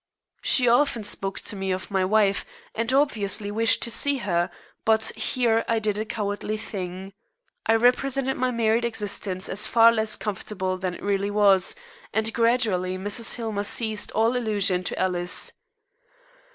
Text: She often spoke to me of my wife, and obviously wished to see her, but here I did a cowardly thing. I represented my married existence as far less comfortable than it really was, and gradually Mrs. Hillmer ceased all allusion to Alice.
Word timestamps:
She 0.41 0.67
often 0.67 1.03
spoke 1.03 1.39
to 1.41 1.55
me 1.55 1.69
of 1.69 1.91
my 1.91 2.03
wife, 2.03 2.43
and 2.73 2.91
obviously 2.91 3.51
wished 3.51 3.83
to 3.83 3.91
see 3.91 4.17
her, 4.17 4.49
but 4.83 5.09
here 5.11 5.63
I 5.67 5.77
did 5.77 5.99
a 5.99 6.05
cowardly 6.05 6.57
thing. 6.57 7.13
I 7.67 7.75
represented 7.75 8.35
my 8.35 8.49
married 8.49 8.83
existence 8.83 9.47
as 9.47 9.67
far 9.67 9.91
less 9.91 10.15
comfortable 10.15 10.79
than 10.79 10.95
it 10.95 11.03
really 11.03 11.29
was, 11.29 11.75
and 12.15 12.33
gradually 12.33 12.97
Mrs. 12.97 13.35
Hillmer 13.35 13.61
ceased 13.61 14.09
all 14.13 14.35
allusion 14.35 14.83
to 14.85 14.97
Alice. 14.97 15.53